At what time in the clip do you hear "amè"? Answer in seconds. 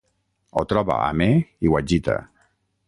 1.11-1.29